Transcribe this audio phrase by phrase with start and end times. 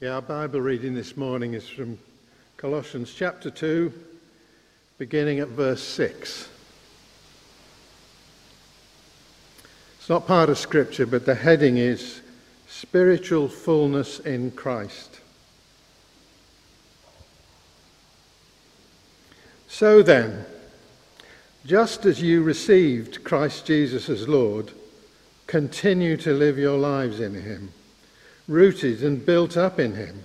[0.00, 1.98] Yeah, our Bible reading this morning is from
[2.56, 3.92] Colossians chapter 2,
[4.96, 6.48] beginning at verse 6.
[9.98, 12.22] It's not part of Scripture, but the heading is
[12.66, 15.20] Spiritual Fullness in Christ.
[19.68, 20.46] So then,
[21.66, 24.72] just as you received Christ Jesus as Lord,
[25.46, 27.74] continue to live your lives in him
[28.50, 30.24] rooted and built up in him,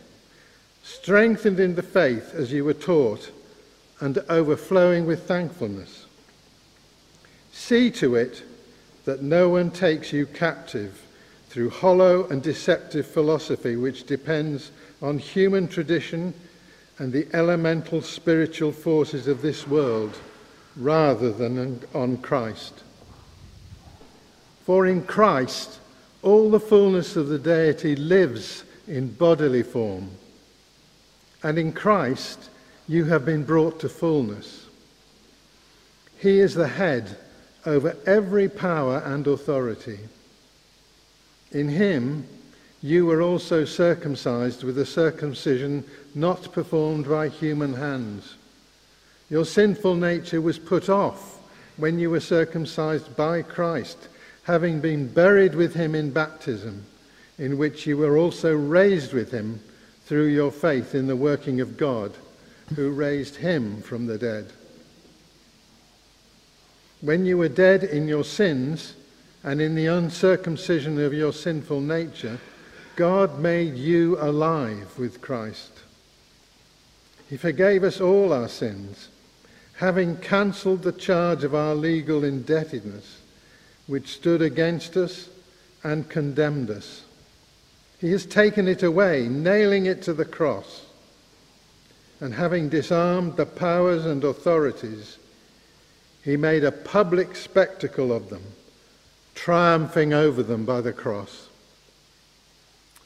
[0.84, 3.32] strengthened in the faith as you were taught,
[4.00, 6.06] and overflowing with thankfulness.
[7.54, 8.44] See to it
[9.06, 11.02] that no one takes you captive
[11.50, 14.72] through hollow and deceptive philosophy which depends
[15.02, 16.34] on human tradition
[16.98, 20.18] and the elemental spiritual forces of this world
[20.76, 22.84] rather than on Christ.
[24.66, 25.80] For in Christ,
[26.26, 30.10] all the fullness of the deity lives in bodily form.
[31.44, 32.50] And in Christ,
[32.88, 34.66] you have been brought to fullness.
[36.18, 37.16] He is the head
[37.68, 40.00] over every power and authority.
[41.52, 42.28] In him,
[42.82, 45.84] you were also circumcised with a circumcision
[46.16, 48.34] not performed by human hands.
[49.30, 51.40] Your sinful nature was put off
[51.78, 54.08] when you were circumcised by Christ
[54.46, 56.86] having been buried with him in baptism,
[57.38, 59.60] in which you were also raised with him
[60.06, 62.14] through your faith in the working of God,
[62.76, 64.54] who raised him from the dead.
[67.02, 68.94] When you were dead in your sins
[69.44, 72.40] and in the uncircumcision of your sinful nature,
[72.96, 75.72] God made you alive with Christ.
[77.30, 79.10] He forgave us all our sins,
[79.78, 83.22] having cancelled the charge of our legal indebtedness
[83.88, 85.30] which stood against us
[85.84, 87.04] and condemned us.
[88.00, 90.86] He has taken it away, nailing it to the cross.
[92.20, 95.18] And having disarmed the powers and authorities,
[96.24, 98.44] he made a public spectacle of them,
[99.36, 101.50] triumphing over them by the cross.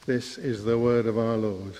[0.06, 1.74] This is the word of our Lord.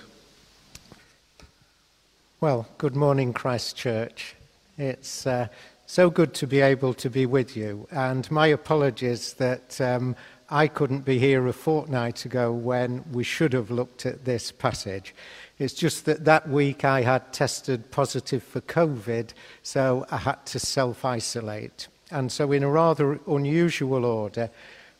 [2.39, 4.35] Well, good morning, Christ Church.
[4.77, 5.47] It's uh,
[5.91, 7.85] so good to be able to be with you.
[7.91, 10.15] And my apologies that um,
[10.49, 15.13] I couldn't be here a fortnight ago when we should have looked at this passage.
[15.59, 20.59] It's just that that week I had tested positive for COVID, so I had to
[20.59, 21.89] self isolate.
[22.09, 24.49] And so, in a rather unusual order,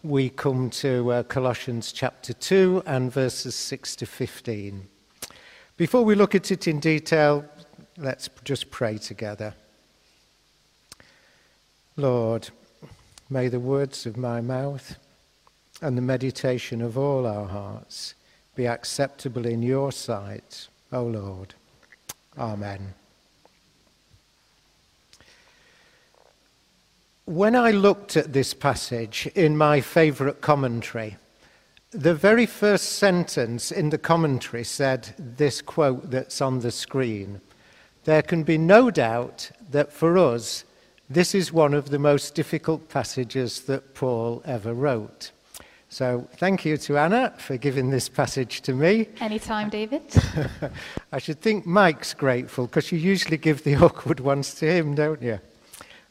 [0.03, 4.89] we come to uh, Colossians chapter 2 and verses 6 to 15.
[5.77, 7.45] Before we look at it in detail,
[7.97, 9.53] let's just pray together.
[12.01, 12.49] Lord,
[13.29, 14.97] may the words of my mouth
[15.83, 18.15] and the meditation of all our hearts
[18.55, 21.53] be acceptable in your sight, O Lord.
[22.39, 22.95] Amen.
[27.25, 31.17] When I looked at this passage in my favourite commentary,
[31.91, 37.41] the very first sentence in the commentary said this quote that's on the screen
[38.05, 40.63] There can be no doubt that for us,
[41.13, 45.31] this is one of the most difficult passages that Paul ever wrote.
[45.89, 49.09] So thank you to Anna for giving this passage to me.
[49.19, 50.03] Anytime, David.
[51.11, 55.21] I should think Mike's grateful because you usually give the awkward ones to him, don't
[55.21, 55.39] you?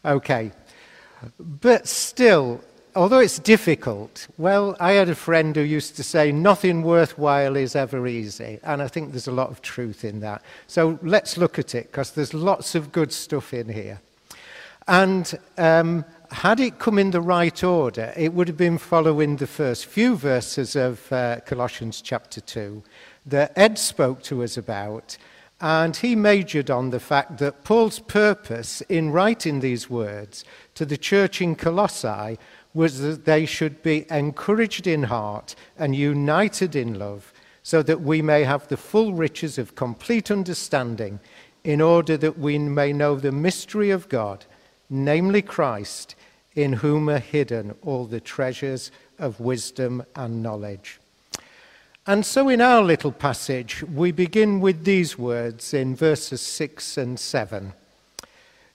[0.05, 0.53] Okay.
[1.39, 2.63] But still,
[2.95, 7.75] although it's difficult, well, I had a friend who used to say, nothing worthwhile is
[7.75, 8.59] ever easy.
[8.63, 10.43] And I think there's a lot of truth in that.
[10.67, 14.01] So let's look at it because there's lots of good stuff in here.
[14.91, 19.47] And um, had it come in the right order, it would have been following the
[19.47, 22.83] first few verses of uh, Colossians chapter 2
[23.27, 25.17] that Ed spoke to us about.
[25.61, 30.97] And he majored on the fact that Paul's purpose in writing these words to the
[30.97, 32.37] church in Colossae
[32.75, 38.23] was that they should be encouraged in heart and united in love, so that we
[38.23, 41.21] may have the full riches of complete understanding,
[41.63, 44.47] in order that we may know the mystery of God
[44.91, 46.17] namely Christ,
[46.57, 50.99] in whom are hidden all the treasures of wisdom and knowledge.
[52.07, 57.21] And so, in our little passage, we begin with these words in verses 6 and
[57.21, 57.73] 7.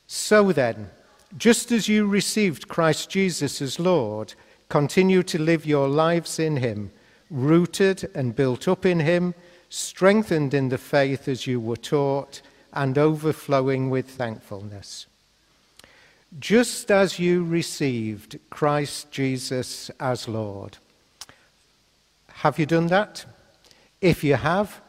[0.08, 0.90] So then,
[1.38, 4.36] just as you received Christ Jesus as Lord,
[4.70, 6.92] continue to live your lives in Him,
[7.30, 9.34] rooted and built up in Him,
[9.70, 12.42] strengthened in the faith as you were taught,
[12.72, 15.08] and overflowing with thankfulness
[16.40, 20.78] just as you received Christ Jesus as Lord.
[22.28, 23.26] Have you done that?
[24.02, 24.82] If you have,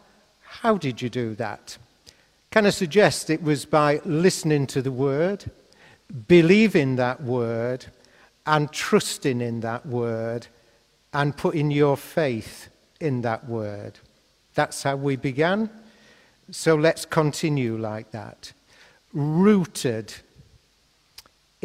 [0.63, 1.77] How did you do that?
[2.51, 5.51] Can I suggest it was by listening to the word,
[6.29, 7.87] believing that word,
[8.47, 10.47] and trusting in that word,
[11.13, 12.69] and putting your faith
[13.01, 13.99] in that word?
[14.55, 15.69] That's how we began.
[16.51, 18.53] So let's continue like that.
[19.13, 20.15] Rooted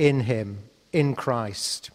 [0.01, 0.57] in Him,
[0.91, 1.91] in Christ,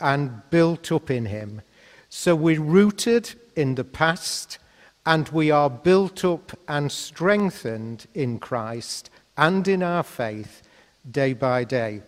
[0.00, 1.62] and built up in Him.
[2.08, 4.58] So we're rooted in the past
[5.06, 10.62] and we are built up and strengthened in Christ and in our faith
[11.08, 12.02] day by day.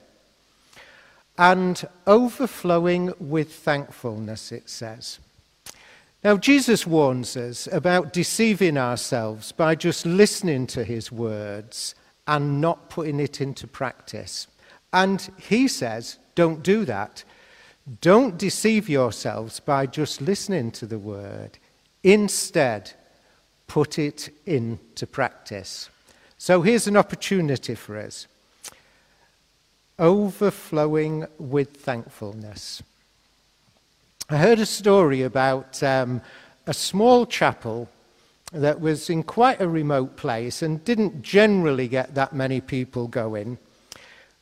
[1.39, 5.21] And overflowing with thankfulness, it says.
[6.25, 11.95] Now, Jesus warns us about deceiving ourselves by just listening to his words
[12.27, 14.49] and not putting it into practice.
[14.97, 17.23] And he says, don't do that.
[18.01, 21.59] Don't deceive yourselves by just listening to the word.
[22.03, 22.93] Instead,
[23.67, 25.91] put it into practice.
[26.39, 28.27] So here's an opportunity for us
[29.99, 32.83] overflowing with thankfulness.
[34.31, 36.23] I heard a story about um,
[36.67, 37.91] a small chapel
[38.51, 43.59] that was in quite a remote place and didn't generally get that many people going.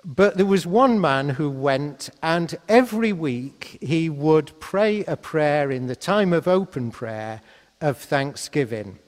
[0.04, 5.70] But there was one man who went, and every week he would pray a prayer
[5.70, 7.40] in the time of open prayer
[7.80, 8.98] of thanksgiving.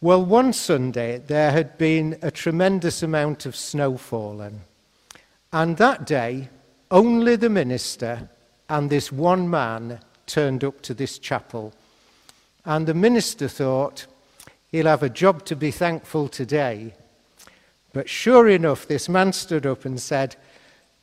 [0.00, 4.60] Well, one Sunday there had been a tremendous amount of snow fallen.
[5.52, 6.50] And that day,
[6.92, 8.28] only the minister
[8.68, 11.72] and this one man turned up to this chapel.
[12.64, 14.06] And the minister thought,
[14.70, 16.94] he'll have a job to be thankful today
[17.98, 20.36] but sure enough, this man stood up and said,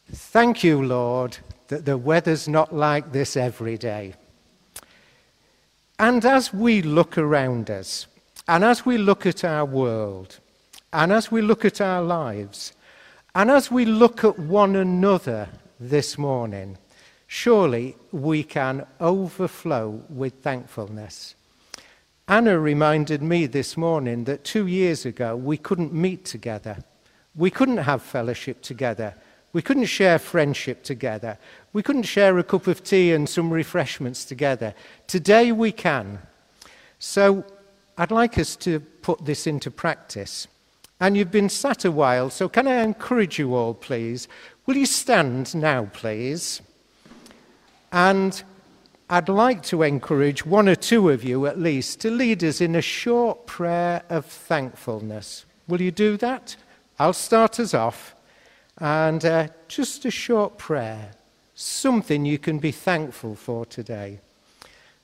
[0.10, 1.38] Thank you, Lord,
[1.68, 4.14] that the weather's not like this every day.
[6.00, 8.08] And as we look around us,
[8.48, 10.40] and as we look at our world,
[10.94, 12.72] and as we look at our lives,
[13.36, 16.78] and as we look at one another this morning,
[17.28, 21.36] surely we can overflow with thankfulness.
[22.28, 26.78] Anna reminded me this morning that two years ago we couldn't meet together.
[27.36, 29.14] We couldn't have fellowship together.
[29.54, 31.38] We couldn't share friendship together.
[31.72, 34.74] We couldn't share a cup of tea and some refreshments together.
[35.06, 36.20] Today we can.
[36.98, 37.46] So
[37.96, 40.48] I'd like us to put this into practice.
[41.00, 44.28] And you've been sat a while, so can I encourage you all, please?
[44.66, 46.62] Will you stand now, please?
[47.92, 48.44] And
[49.08, 52.76] I'd like to encourage one or two of you at least to lead us in
[52.76, 55.46] a short prayer of thankfulness.
[55.68, 56.56] Will you do that?
[56.98, 58.16] I'll start us off
[58.80, 61.12] and uh, just a short prayer,
[61.54, 64.22] something you can be thankful for today.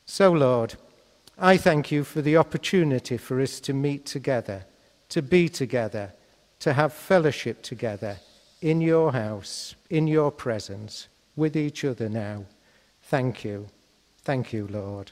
[0.08, 0.76] So, Lord,
[1.38, 4.66] I thank you for the opportunity for us to meet together,
[5.10, 6.14] to be together,
[6.62, 8.18] to have fellowship together
[8.62, 12.46] in your house, in your presence, with each other now.
[13.04, 13.68] Thank you.
[14.24, 15.12] Thank you, Lord.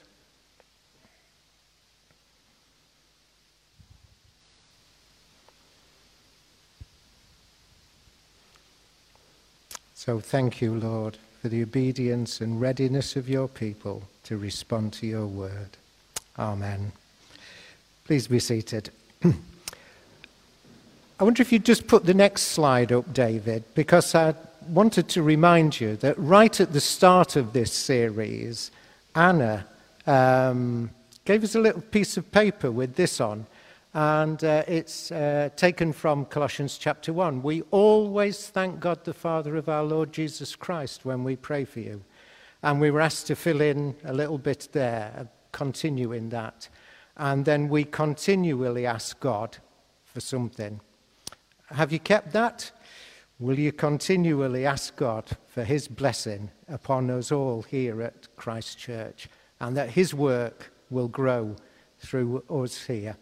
[9.96, 15.06] So thank you, Lord, for the obedience and readiness of your people to respond to
[15.06, 15.78] your word.
[16.38, 16.94] Amen.
[18.06, 18.92] Please be seated.
[19.24, 19.34] I
[21.24, 24.36] wonder if you'd just put the next slide up, David, because I
[24.68, 28.72] wanted to remind you that right at the start of this series,
[29.16, 29.66] Anna
[30.06, 30.92] um,
[31.26, 33.48] gave us a little piece of paper with this on,
[33.94, 37.42] and uh, it's uh, taken from Colossians chapter 1.
[37.42, 41.80] We always thank God the Father of our Lord Jesus Christ when we pray for
[41.80, 42.04] you.
[42.62, 46.70] And we were asked to fill in a little bit there, uh, continue in that.
[47.18, 49.58] And then we continually ask God
[50.06, 50.82] for something.
[51.68, 52.72] Have you kept that?
[53.40, 59.30] Will you continually ask God for his blessing upon us all here at Christ Church
[59.62, 61.56] and that his work will grow
[62.00, 63.16] through us here?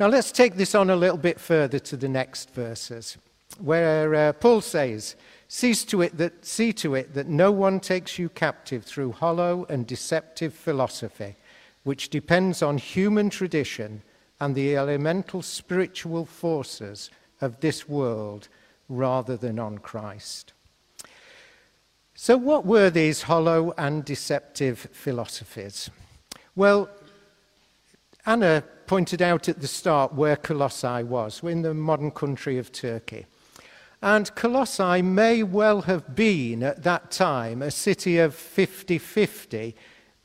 [0.00, 3.18] Now let's take this on a little bit further to the next verses
[3.58, 5.14] where uh, Paul says,
[5.46, 9.64] Cease to it that, see to it that no one takes you captive through hollow
[9.68, 11.36] and deceptive philosophy,
[11.84, 14.02] which depends on human tradition
[14.40, 17.10] and the elemental spiritual forces
[17.40, 18.48] of this world
[18.90, 20.52] rather than on Christ.
[22.14, 25.88] So, what were these hollow and deceptive philosophies?
[26.54, 26.90] Well,
[28.26, 33.24] Anna pointed out at the start where Colossae was, in the modern country of Turkey.
[34.02, 39.74] And Colossae may well have been at that time a city of 50 50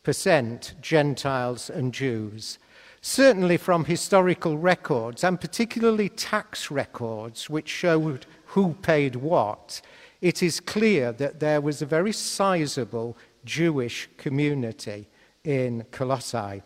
[0.03, 2.57] percent Gentiles and Jews.
[3.01, 8.25] Certainly from historical records, and particularly tax records, which showed
[8.56, 9.82] who paid what,
[10.22, 15.08] it is clear that there was a very sizable Jewish community
[15.44, 16.64] in Colossae.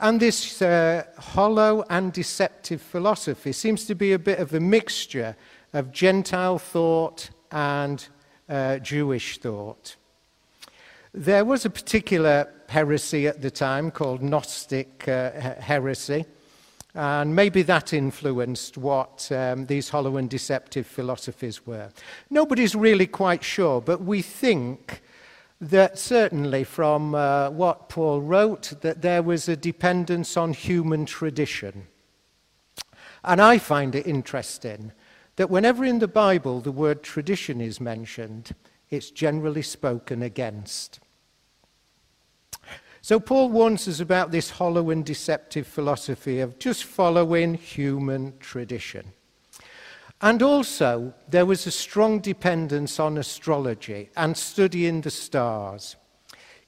[0.00, 5.36] And this uh, hollow and deceptive philosophy seems to be a bit of a mixture
[5.72, 8.04] of Gentile thought and
[8.48, 9.94] uh, Jewish thought.
[11.14, 16.24] There was a particular heresy at the time called Gnostic uh, heresy,
[16.98, 21.90] and maybe that influenced what um, these hollow and deceptive philosophies were.
[22.28, 25.00] Nobody's really quite sure, but we think
[25.60, 31.86] that certainly from uh, what Paul wrote, that there was a dependence on human tradition.
[33.22, 34.90] And I find it interesting
[35.36, 38.56] that whenever in the Bible the word tradition is mentioned,
[38.90, 40.98] it's generally spoken against.
[43.00, 49.12] So Paul warns us about this hollow and deceptive philosophy of just following human tradition.
[50.20, 55.96] And also, there was a strong dependence on astrology and studying the stars.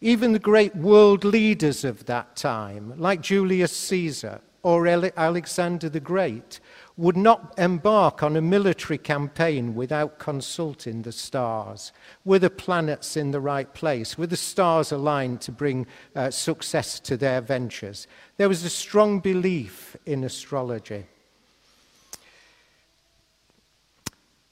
[0.01, 6.61] Even the great world leaders of that time, like Julius Caesar or Alexander the Great,
[7.01, 11.93] would not embark on a military campaign without consulting the stars.
[12.27, 14.19] Were the planets in the right place?
[14.19, 18.07] Were the stars aligned to bring uh, success to their ventures?
[18.37, 21.07] There was a strong belief in astrology.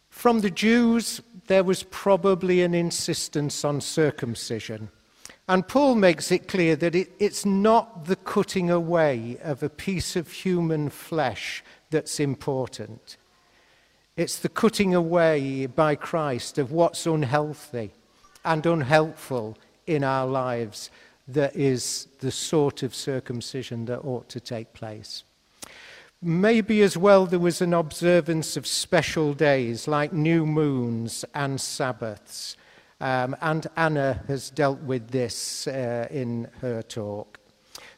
[0.09, 4.89] From the Jews, there was probably an insistence on circumcision.
[5.51, 10.17] And Paul makes it clear that it, it's not the cutting away of a piece
[10.17, 13.17] of human flesh that's important.
[14.17, 17.93] It's the cutting away by Christ of what's unhealthy
[18.45, 20.91] and unhelpful in our lives
[21.29, 25.25] that is the sort of circumcision that ought to take place.
[26.21, 32.57] Maybe as well there was an observance of special days like new moons and Sabbaths.
[33.01, 37.39] Um, and Anna has dealt with this uh, in her talk.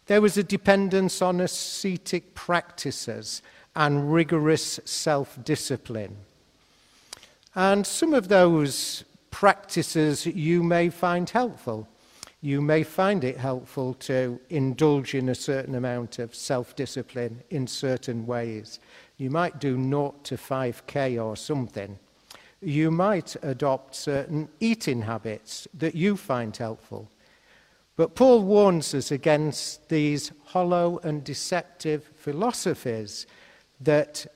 [0.05, 3.41] There was a dependence on ascetic practices
[3.75, 6.17] and rigorous self discipline.
[7.55, 11.89] And some of those practices you may find helpful
[12.43, 17.67] you may find it helpful to indulge in a certain amount of self discipline in
[17.67, 18.81] certain ways.
[19.19, 21.99] You might do 0 to 5k or something.
[22.63, 27.11] You might adopt certain eating habits that you find helpful.
[27.97, 33.27] But Paul warns us against these hollow and deceptive philosophies
[33.81, 34.27] that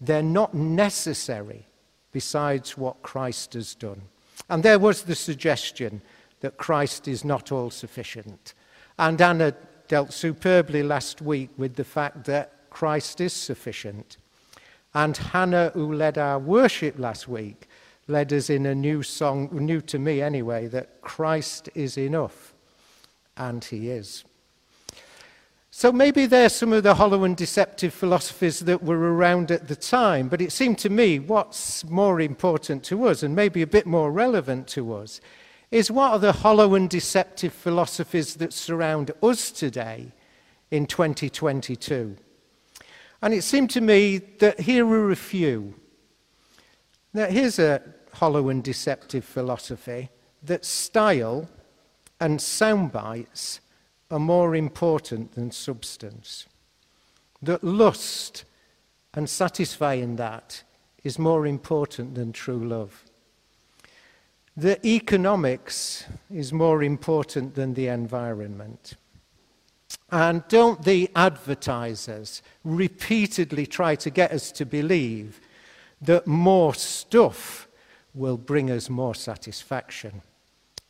[0.00, 1.66] they're not necessary
[2.12, 4.02] besides what Christ has done.
[4.48, 6.00] And there was the suggestion
[6.40, 8.54] that Christ is not all sufficient.
[8.98, 9.54] And Anna
[9.88, 14.16] dealt superbly last week with the fact that Christ is sufficient.
[14.94, 17.68] And Hannah, who led our worship last week,
[18.06, 22.54] led us in a new song, new to me anyway, that Christ is enough.
[23.36, 24.24] And he is.
[25.78, 29.76] So maybe they're some of the hollow and deceptive philosophies that were around at the
[29.76, 33.86] time, but it seemed to me what's more important to us and maybe a bit
[33.86, 35.20] more relevant to us
[35.70, 40.10] is what are the hollow and deceptive philosophies that surround us today
[40.72, 42.16] in 2022?
[43.22, 45.74] And it seemed to me that here are a few.
[47.14, 47.80] Now, here's a
[48.14, 50.10] hollow and deceptive philosophy
[50.42, 51.48] that style
[52.18, 53.60] and sound bites
[54.10, 56.46] are more important than substance.
[57.42, 58.44] That lust
[59.14, 60.62] and satisfying that
[61.04, 63.04] is more important than true love.
[64.56, 68.94] The economics is more important than the environment.
[70.10, 75.40] And don't the advertisers repeatedly try to get us to believe
[76.00, 77.68] that more stuff
[78.14, 80.22] will bring us more satisfaction?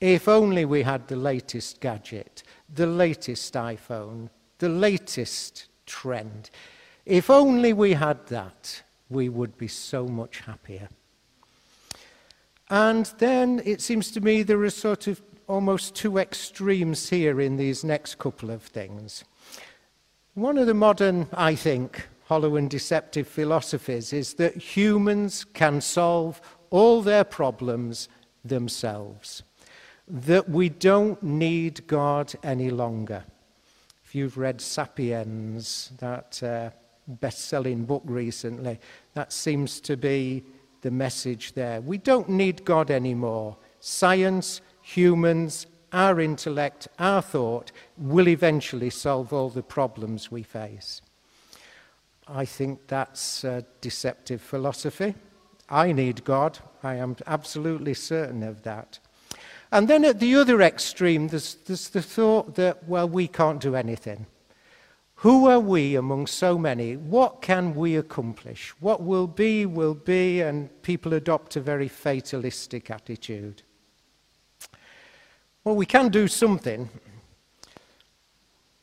[0.01, 6.51] If only we had the latest gadget, the latest iPhone, the latest trend.
[7.05, 10.89] If only we had that, we would be so much happier.
[12.71, 17.57] And then it seems to me there are sort of almost two extremes here in
[17.57, 19.25] these next couple of things.
[20.35, 26.41] One of the modern, I think, hollow and deceptive philosophies is that humans can solve
[26.71, 28.09] all their problems
[28.45, 29.43] themselves,
[30.11, 33.25] that we don't need God any longer.
[34.05, 36.71] If you've read Sapiens, that uh,
[37.07, 38.81] best selling book recently,
[39.15, 40.45] that seems to be
[40.81, 41.81] the message there.
[41.81, 43.57] We don't need God anymore.
[43.81, 51.03] Science, humans, our intellect, our thought will eventually solve all the problems we face.
[52.27, 55.15] I think that's a deceptive philosophy.
[55.69, 56.59] I need God.
[56.83, 58.99] I am absolutely certain of that.
[59.71, 63.75] And then at the other extreme, there's, there's the thought that, well, we can't do
[63.75, 64.27] anything.
[65.17, 66.97] Who are we among so many?
[66.97, 68.71] What can we accomplish?
[68.81, 73.63] What will be, will be, and people adopt a very fatalistic attitude.
[75.65, 76.89] Well, we can do something.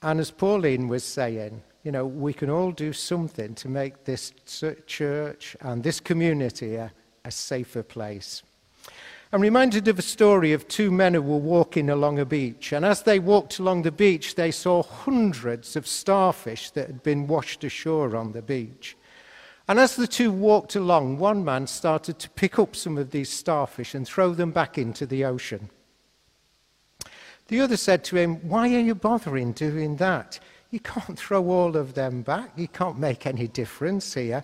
[0.01, 4.33] And as Pauline was saying, you know, we can all do something to make this
[4.85, 6.91] church and this community a,
[7.23, 8.43] a safer place.
[9.34, 12.72] I'm reminded of a story of two men who were walking along a beach.
[12.72, 17.27] And as they walked along the beach, they saw hundreds of starfish that had been
[17.27, 18.96] washed ashore on the beach.
[19.67, 23.29] And as the two walked along, one man started to pick up some of these
[23.29, 25.70] starfish and throw them back into the ocean.
[27.48, 30.39] The other said to him, Why are you bothering doing that?
[30.70, 32.51] You can't throw all of them back.
[32.55, 34.44] You can't make any difference here.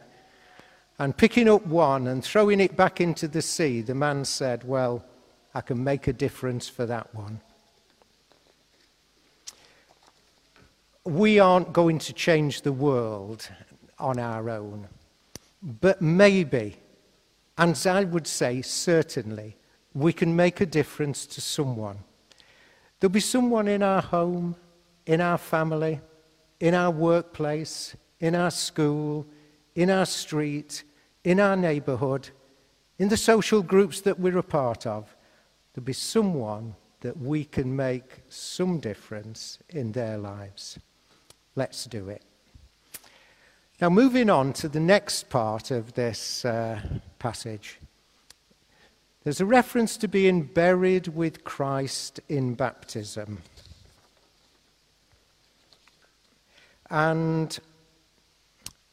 [1.01, 5.03] And picking up one and throwing it back into the sea, the man said, Well,
[5.51, 7.41] I can make a difference for that one.
[11.03, 13.49] We aren't going to change the world
[13.97, 14.89] on our own,
[15.63, 16.77] but maybe,
[17.57, 19.57] and I would say certainly,
[19.95, 21.97] we can make a difference to someone.
[22.99, 24.55] There'll be someone in our home,
[25.07, 25.99] in our family,
[26.59, 29.25] in our workplace, in our school,
[29.73, 30.83] in our street,
[31.23, 32.29] in our neighbourhood,
[32.97, 35.15] in the social groups that we're a part of,
[35.73, 40.79] there'll be someone that we can make some difference in their lives.
[41.55, 42.23] Let's do it.
[43.81, 46.79] Now, moving on to the next part of this uh,
[47.17, 47.79] passage,
[49.23, 53.39] there's a reference to being buried with Christ in baptism.
[56.89, 57.57] And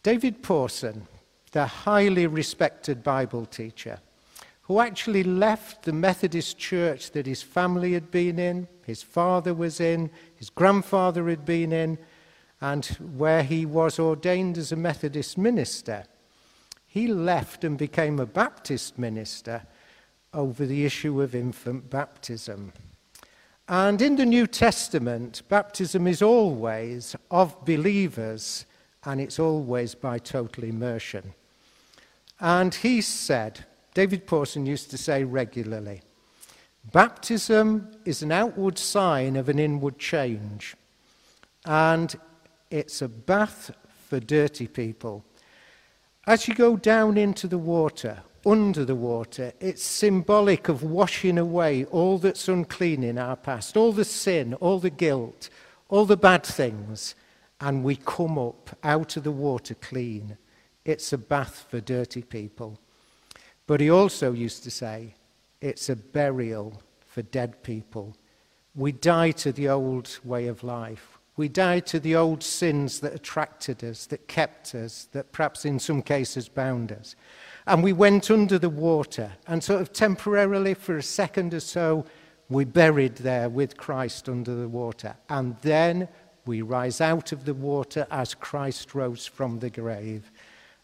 [0.02, 1.06] David Pawson,
[1.52, 4.00] the highly respected Bible teacher,
[4.62, 9.80] who actually left the Methodist church that his family had been in, his father was
[9.80, 11.98] in, his grandfather had been in,
[12.60, 16.04] and where he was ordained as a Methodist minister.
[16.86, 19.62] He left and became a Baptist minister
[20.34, 22.72] over the issue of infant baptism.
[23.68, 28.64] And in the New Testament, baptism is always of believers
[29.04, 31.34] and it's always by total immersion.
[32.40, 36.02] And he said, David Pawson used to say regularly,
[36.92, 40.76] baptism is an outward sign of an inward change,
[41.64, 42.14] and
[42.70, 43.70] it's a bath
[44.08, 45.24] for dirty people.
[46.26, 51.84] As you go down into the water, under the water, it's symbolic of washing away
[51.86, 55.50] all that's unclean in our past, all the sin, all the guilt,
[55.88, 57.14] all the bad things,
[57.60, 60.36] and we come up out of the water clean.
[60.84, 62.78] It's a bath for dirty people.
[63.66, 65.14] But he also used to say,
[65.60, 68.16] it's a burial for dead people.
[68.74, 71.18] We die to the old way of life.
[71.36, 75.78] We die to the old sins that attracted us, that kept us, that perhaps in
[75.78, 77.14] some cases bound us.
[77.66, 82.06] And we went under the water, and sort of temporarily, for a second or so,
[82.48, 85.14] we buried there with Christ under the water.
[85.28, 86.08] And then
[86.48, 90.32] we rise out of the water as Christ rose from the grave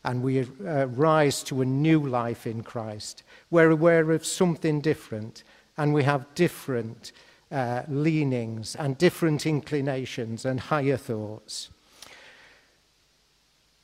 [0.04, 3.22] and we uh, rise to a new life in Christ.
[3.50, 5.42] We're aware of something different,
[5.78, 7.12] and we have different
[7.50, 11.70] uh, leanings and different inclinations and higher thoughts.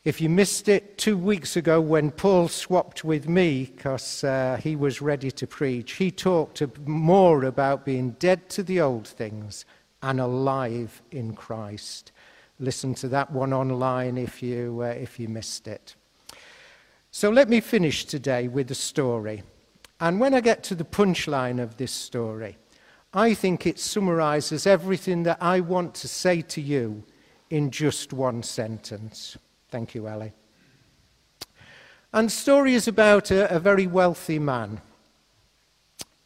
[0.05, 4.77] If you missed it two weeks ago when Paul swapped with me because uh, he
[4.77, 9.65] was ready to preach, he talked more about being dead to the old things
[10.03, 12.13] and alive in Christ.
[12.59, 15.95] Listen to that one online if you, uh, if you missed it.
[17.11, 19.43] So let me finish today with a story.
[19.99, 22.57] And when I get to the punchline of this story,
[23.13, 27.03] I think it summarizes everything that I want to say to you
[27.51, 29.37] in just one sentence.
[29.71, 30.33] Thank you, Ellie.
[32.13, 34.81] And the story is about a, a very wealthy man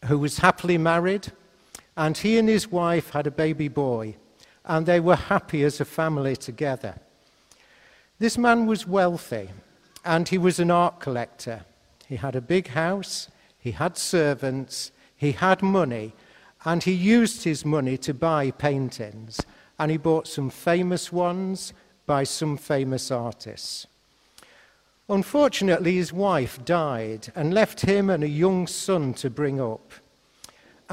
[0.04, 1.32] who was happily married,
[1.96, 4.16] and he and his wife had a baby boy,
[4.64, 6.96] and they were happy as a family together.
[8.18, 9.50] This man was wealthy,
[10.04, 11.64] and he was an art collector.
[12.09, 13.28] He had a big house,
[13.59, 16.12] he had servants, he had money,
[16.64, 19.40] and he used his money to buy paintings.
[19.78, 21.72] And he bought some famous ones
[22.07, 23.87] by some famous artists.
[25.09, 29.92] Unfortunately, his wife died and left him and a young son to bring up.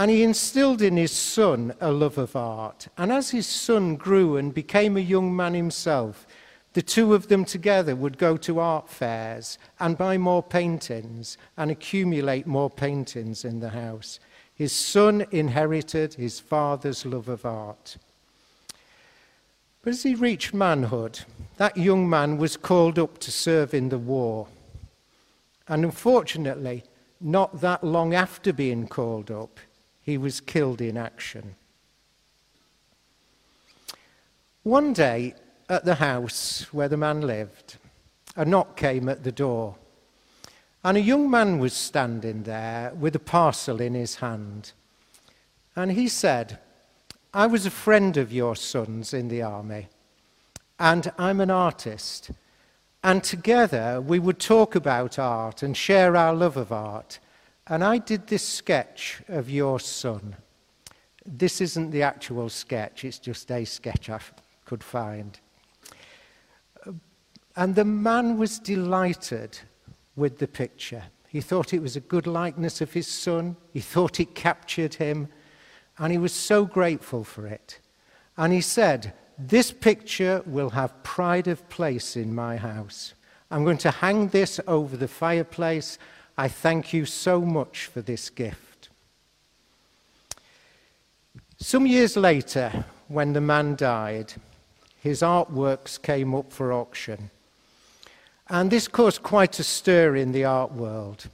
[0.01, 2.87] And he instilled in his son a love of art.
[2.97, 6.25] And as his son grew and became a young man himself,
[6.73, 11.69] the two of them together would go to art fairs and buy more paintings and
[11.69, 14.19] accumulate more paintings in the house.
[14.55, 17.97] His son inherited his father's love of art.
[19.83, 21.19] But as he reached manhood,
[21.57, 24.47] that young man was called up to serve in the war.
[25.67, 26.85] And unfortunately,
[27.19, 29.59] not that long after being called up,
[30.01, 31.55] he was killed in action.
[34.63, 35.35] One day,
[35.69, 37.77] at the house where the man lived,
[38.35, 39.75] a knock came at the door.
[40.83, 44.73] And a young man was standing there with a parcel in his hand.
[45.75, 46.59] And he said,
[47.33, 49.87] I was a friend of your son's in the army,
[50.79, 52.31] and I'm an artist.
[53.03, 57.19] And together we would talk about art and share our love of art.
[57.67, 60.35] And I did this sketch of your son.
[61.25, 64.19] This isn't the actual sketch, it's just a sketch I
[64.65, 65.39] could find.
[66.85, 66.93] Uh,
[67.55, 69.59] and the man was delighted
[70.15, 71.03] with the picture.
[71.27, 73.55] He thought it was a good likeness of his son.
[73.71, 75.29] He thought it captured him.
[75.97, 77.79] And he was so grateful for it.
[78.35, 83.13] And he said, This picture will have pride of place in my house.
[83.49, 85.97] I'm going to hang this over the fireplace.
[86.37, 88.89] I thank you so much for this gift.
[91.57, 94.33] Some years later, when the man died,
[94.99, 97.29] his artworks came up for auction.
[98.49, 101.27] And this caused quite a stir in the art world.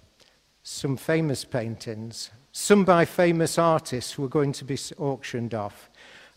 [0.64, 5.90] Some famous paintings, some by famous artists, were going to be auctioned off.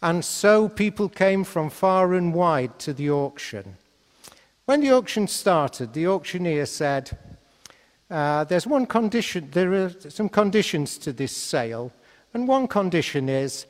[0.02, 3.76] And so people came from far and wide to the auction.
[4.64, 7.18] When the auction started, the auctioneer said,
[8.10, 11.92] uh, There's one condition, there are some conditions to this sale,
[12.34, 13.66] and one condition is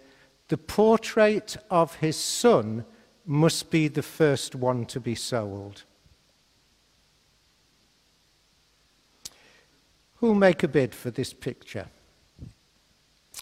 [0.48, 2.84] the portrait of his son
[3.24, 5.84] must be the first one to be sold.
[10.16, 11.86] Who'll make a bid for this picture?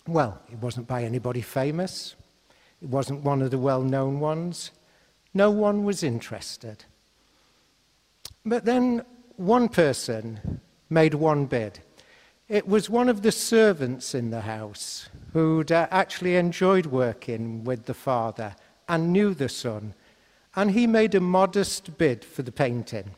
[0.07, 2.15] Well, it wasn't by anybody famous.
[2.81, 4.71] It wasn't one of the well known ones.
[5.35, 6.85] No one was interested.
[8.45, 9.05] But then
[9.37, 11.81] one person made one bid.
[12.49, 17.85] It was one of the servants in the house who'd uh, actually enjoyed working with
[17.85, 18.57] the father
[18.89, 19.95] and knew the son,
[20.57, 23.11] and he made a modest bid for the painting.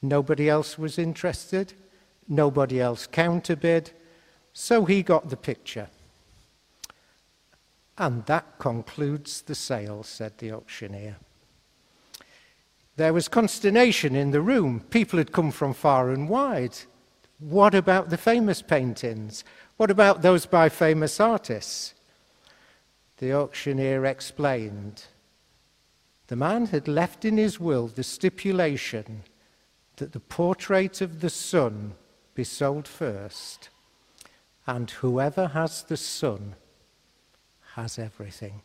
[0.00, 1.74] Nobody else was interested.
[2.28, 3.90] Nobody else counterbid,
[4.52, 5.88] so he got the picture.
[7.98, 11.16] And that concludes the sale, said the auctioneer.
[12.96, 14.80] There was consternation in the room.
[14.90, 16.76] People had come from far and wide.
[17.38, 19.44] What about the famous paintings?
[19.76, 21.94] What about those by famous artists?
[23.18, 25.04] The auctioneer explained.
[26.28, 29.24] The man had left in his will the stipulation
[29.96, 31.94] that the portrait of the son
[32.34, 33.68] be sold first,
[34.66, 36.56] and whoever has the Son
[37.74, 38.62] has everything.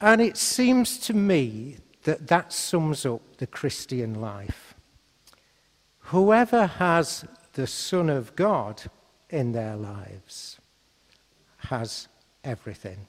[0.00, 4.74] And it seems to me that that sums up the Christian life.
[6.08, 8.82] Whoever has the Son of God
[9.30, 10.58] in their lives
[11.68, 12.08] has
[12.42, 13.06] everything.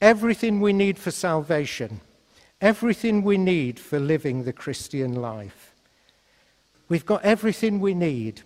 [0.00, 2.00] Everything we need for salvation,
[2.60, 5.74] everything we need for living the Christian life.
[6.88, 8.42] We've got everything we need.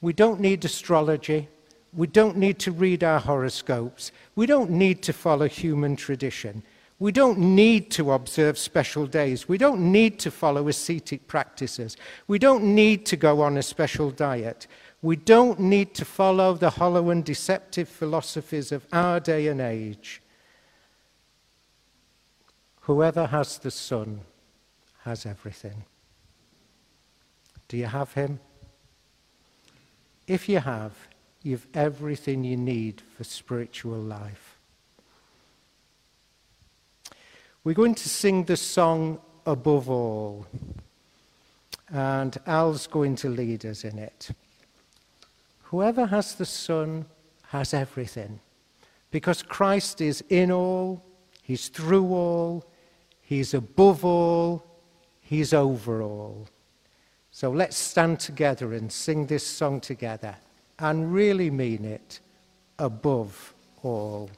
[0.00, 1.48] We don't need astrology.
[1.92, 4.12] We don't need to read our horoscopes.
[4.34, 6.62] We don't need to follow human tradition.
[7.00, 9.48] We don't need to observe special days.
[9.48, 11.96] We don't need to follow ascetic practices.
[12.28, 14.66] We don't need to go on a special diet.
[15.00, 20.20] We don't need to follow the hollow and deceptive philosophies of our day and age.
[22.82, 24.20] Whoever has the Son
[25.04, 25.84] has everything.
[27.68, 28.40] Do you have him?
[30.26, 30.92] If you have,
[31.42, 34.49] you've everything you need for spiritual life.
[37.62, 40.46] We're going to sing the song Above All,
[41.92, 44.30] and Al's going to lead us in it.
[45.64, 47.04] Whoever has the Son
[47.48, 48.40] has everything,
[49.10, 51.04] because Christ is in all,
[51.42, 52.64] He's through all,
[53.20, 54.64] He's above all,
[55.20, 56.48] He's over all.
[57.30, 60.34] So let's stand together and sing this song together
[60.78, 62.20] and really mean it
[62.78, 64.30] above all.